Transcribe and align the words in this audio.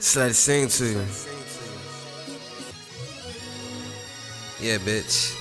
Let 0.00 0.34
sing 0.36 0.68
to 0.68 0.84
you. 0.84 1.04
Yeah, 4.60 4.78
bitch. 4.78 5.34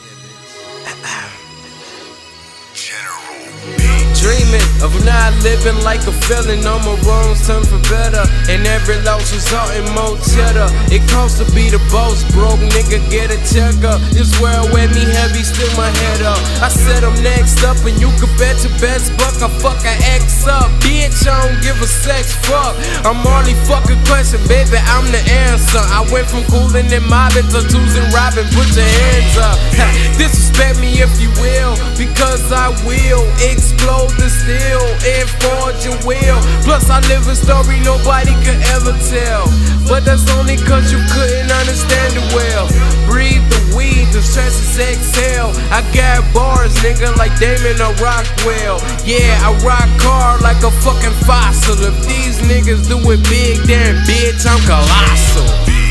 Dreaming 4.18 4.66
of 4.82 4.90
not 5.06 5.30
living 5.46 5.78
like 5.86 6.02
a 6.10 6.14
feeling. 6.26 6.66
All 6.66 6.82
my 6.82 6.98
wrongs 7.06 7.46
turn 7.46 7.62
for 7.62 7.78
better. 7.86 8.26
And 8.50 8.66
every 8.66 8.98
loss 9.06 9.30
resulting 9.30 9.86
more 9.94 10.18
cheddar. 10.34 10.66
It 10.90 11.06
costs 11.14 11.38
to 11.38 11.46
be 11.54 11.70
the 11.70 11.78
boss. 11.94 12.26
Broke 12.34 12.58
nigga, 12.74 12.98
get 13.14 13.30
a 13.30 13.38
checker. 13.46 14.02
This 14.10 14.34
world 14.42 14.74
weigh 14.74 14.90
me 14.90 15.06
heavy, 15.06 15.46
still 15.46 15.70
my 15.78 15.90
head 15.90 16.26
up. 16.26 16.42
I 16.66 16.70
said 16.70 17.06
I'm 17.06 17.14
next 17.22 17.62
up, 17.64 17.78
and 17.86 17.94
you 18.02 18.10
could 18.18 18.34
bet 18.42 18.58
your 18.66 18.74
best 18.82 19.14
buck 19.22 19.38
I 19.38 19.50
fuck 19.62 19.86
a 19.86 19.94
X 20.18 20.50
up. 20.50 20.66
Bitch, 20.82 21.30
I 21.30 21.38
don't 21.46 21.62
give 21.62 21.78
a 21.78 21.88
sex 21.88 22.34
fuck. 22.50 22.74
I'm 23.06 23.22
only 23.22 23.54
fucking 23.70 24.02
question, 24.10 24.42
baby, 24.50 24.82
I'm 24.98 25.06
the 25.14 25.22
answer. 25.46 25.84
I 25.94 26.02
went 26.10 26.26
from 26.26 26.42
cooling 26.50 26.90
and 26.90 27.06
mobbing 27.06 27.46
to 27.54 27.62
choosing 27.70 28.08
robbing. 28.10 28.50
Put 28.58 28.66
your 28.74 28.90
hands 29.06 29.38
up. 29.38 29.58
Disrespect 30.18 30.82
me 30.82 31.06
if 31.06 31.14
you 31.22 31.30
will, 31.38 31.78
because 31.94 32.50
I 32.52 32.74
will 32.82 33.22
explode 33.46 34.17
the 34.28 34.34
steel 34.44 34.84
and 35.08 35.28
forge 35.40 35.80
your 35.88 35.96
will. 36.04 36.40
Plus, 36.68 36.90
I 36.92 37.00
live 37.08 37.28
a 37.32 37.36
story 37.36 37.80
nobody 37.80 38.36
could 38.44 38.60
ever 38.76 38.92
tell. 39.08 39.48
But 39.88 40.04
that's 40.04 40.28
only 40.36 40.60
cause 40.68 40.92
you 40.92 41.00
couldn't 41.16 41.48
understand 41.48 42.12
it 42.12 42.28
well. 42.36 42.68
Breathe 43.08 43.44
the 43.48 43.62
weed, 43.72 44.12
the 44.12 44.20
stress 44.20 44.60
is 44.60 44.76
exhale. 44.76 45.56
I 45.72 45.80
got 45.96 46.28
bars, 46.36 46.76
nigga, 46.84 47.16
like 47.16 47.32
Damon 47.40 47.80
or 47.80 47.96
Rockwell. 48.04 48.84
Yeah, 49.08 49.48
I 49.48 49.56
rock 49.64 49.88
hard 50.04 50.42
like 50.42 50.60
a 50.60 50.72
fucking 50.84 51.16
fossil. 51.24 51.80
If 51.80 51.96
these 52.04 52.36
niggas 52.44 52.92
do 52.92 53.00
it 53.00 53.24
big, 53.32 53.64
then 53.64 53.96
bitch, 54.04 54.44
I'm 54.44 54.60
colossal. 54.68 55.48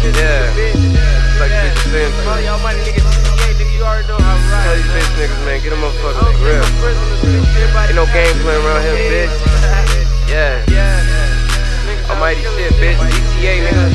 Yeah. 0.00 0.48
Like 1.38 1.52
bitch 1.52 1.76
saying 1.92 2.12
to 2.12 2.36
me. 2.36 2.44
Y'all 2.46 2.58
money 2.62 2.80
yeah, 2.80 3.29
nigga, 3.60 3.76
you 3.76 3.84
already 3.84 4.08
know 4.08 4.16
how 4.16 4.36
I 4.36 4.64
Tell 4.64 4.76
these 4.76 4.88
bitch 4.96 5.12
niggas, 5.20 5.44
man, 5.44 5.60
get 5.60 5.72
a 5.72 5.76
grip. 6.40 6.64
Ain't 7.88 7.94
no 7.94 8.06
game 8.06 8.36
playing 8.40 8.64
around 8.64 8.82
here, 8.82 9.28
bitch. 9.28 9.34
Yeah. 10.28 10.64
Almighty 12.08 12.40
shit, 12.40 12.72
bitch. 12.80 12.96
DTA, 12.96 13.60
nigga. 13.68 13.92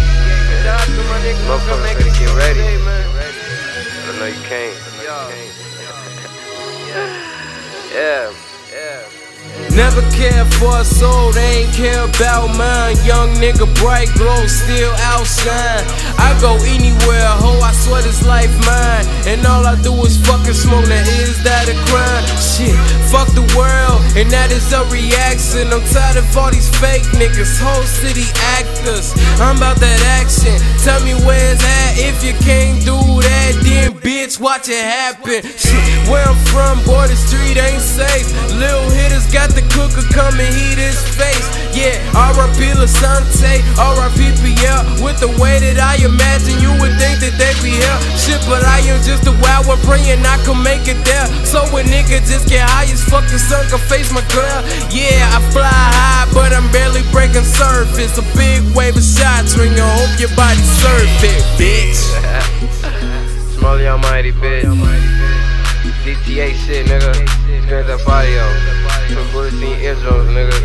Motherfuckers 1.49 1.93
better 1.93 2.13
get 2.13 2.31
ready. 2.35 2.61
I 2.61 4.19
know 4.19 4.25
you 4.25 4.41
can't. 4.45 4.77
Yeah. 7.93 8.31
Yeah. 8.71 9.15
Never 9.75 10.01
cared 10.15 10.47
for 10.55 10.71
a 10.79 10.85
soul, 10.85 11.31
they 11.31 11.63
ain't 11.63 11.73
care 11.75 12.03
about 12.07 12.55
mine. 12.55 12.95
Young 13.03 13.35
nigga, 13.35 13.67
bright 13.79 14.07
glow, 14.15 14.47
still 14.47 14.91
outshine. 15.11 15.83
I 16.15 16.31
go 16.39 16.55
anywhere, 16.63 16.94
I 17.65 17.73
swear 17.73 18.03
this 18.05 18.21
life 18.21 18.53
mine. 18.61 19.09
And 19.25 19.41
all 19.49 19.65
I 19.65 19.73
do 19.81 19.89
is 20.05 20.21
fucking 20.21 20.53
smoke, 20.53 20.85
now 20.85 21.01
is 21.17 21.41
that 21.41 21.65
a 21.65 21.73
crime? 21.89 22.21
Shit, 22.37 22.77
fuck 23.09 23.25
the 23.33 23.41
world, 23.57 24.05
and 24.13 24.29
that 24.29 24.53
is 24.53 24.69
a 24.69 24.85
reaction. 24.93 25.73
I'm 25.73 25.81
tired 25.89 26.21
of 26.21 26.29
all 26.37 26.53
these 26.53 26.69
fake 26.77 27.01
niggas, 27.17 27.57
whole 27.57 27.81
city 27.89 28.29
actors. 28.53 29.17
I'm 29.41 29.57
about 29.57 29.81
that 29.81 29.97
action, 30.21 30.53
tell 30.85 31.01
me 31.01 31.17
where's 31.25 31.57
that. 31.57 31.97
If 31.97 32.21
you 32.21 32.37
can't 32.45 32.85
do 32.85 33.01
that, 33.01 33.57
then 33.65 33.97
bitch, 33.97 34.37
watch 34.37 34.69
it 34.69 34.85
happen. 34.85 35.41
Shit, 35.57 35.81
where 36.05 36.21
I'm 36.21 36.37
from, 36.53 36.85
boy, 36.85 37.09
the 37.09 37.17
street 37.17 37.57
ain't 37.57 37.81
safe. 37.81 38.29
Little 38.53 38.85
hitters 38.93 39.25
got 39.33 39.49
the 39.57 39.65
cooker 39.73 40.05
coming, 40.13 40.53
heat 40.53 40.77
his 40.77 41.01
face. 41.17 41.49
Yeah, 41.73 41.97
R.I.P. 42.13 42.77
Lasante, 42.77 43.57
R.I.P. 43.81 44.37
PL. 44.37 45.01
With 45.01 45.17
the 45.19 45.33
way 45.41 45.57
that 45.59 45.81
I 45.81 45.97
imagine, 46.05 46.61
you 46.61 46.71
would 46.77 46.93
think 47.01 47.24
praying 49.95 50.25
I 50.25 50.37
can 50.43 50.61
make 50.61 50.87
it 50.87 50.99
there. 51.07 51.27
So 51.47 51.63
a 51.63 51.81
nigga 51.83 52.19
just 52.27 52.47
get 52.47 52.67
high 52.67 52.91
as 52.91 53.03
fuck, 53.03 53.23
the 53.31 53.39
sun 53.39 53.63
can 53.71 53.79
face 53.79 54.11
my 54.11 54.23
girl. 54.35 54.59
Yeah, 54.91 55.31
I 55.31 55.39
fly 55.55 55.71
high, 55.71 56.27
but 56.33 56.51
I'm 56.51 56.67
barely 56.71 57.03
breaking 57.11 57.47
surface. 57.47 58.17
A 58.19 58.25
big 58.35 58.61
wave 58.75 58.97
of 58.97 59.03
shots 59.03 59.55
ring, 59.55 59.73
I 59.73 59.87
hope 59.95 60.19
your 60.19 60.33
body 60.35 60.59
surf 60.83 61.07
it, 61.23 61.43
bitch. 61.55 61.99
Smalley 63.57 63.87
Almighty, 63.87 64.31
bitch. 64.33 64.67
DTA 66.03 66.53
shit, 66.53 66.85
nigga. 66.85 67.13
Straight 67.65 67.89
up 67.89 68.07
audio. 68.07 68.43
Some 69.09 69.31
bullets 69.31 69.55
in 69.55 69.61
your 69.61 69.95
eardrums, 69.95 70.29
nigga. 70.35 70.59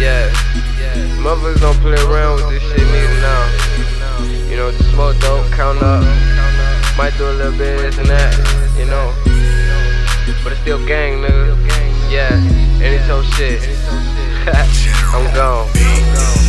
Yeah. 0.00 0.28
Motherfuckers 1.20 1.60
don't 1.60 1.78
play 1.80 2.00
around 2.08 2.36
with 2.36 2.50
this 2.50 2.62
shit 2.62 2.80
neither 2.80 3.20
now. 3.20 3.42
You 4.48 4.56
know, 4.56 4.70
just 4.72 4.90
smoke 4.90 5.18
dope, 5.20 5.46
count 5.52 5.82
up. 5.82 5.95
Might 7.06 7.18
do 7.18 7.30
a 7.30 7.30
little 7.30 7.52
bit 7.52 7.78
this 7.78 7.98
and 7.98 8.08
that, 8.08 8.34
you 8.76 8.84
know. 8.84 9.14
But 10.42 10.54
it's 10.54 10.60
still 10.62 10.84
gang, 10.84 11.22
nigga. 11.22 12.10
Yeah. 12.10 12.30
It's 12.82 13.06
whole 13.06 13.22
shit. 13.22 13.62
I'm 15.14 15.32
gone. 15.32 16.45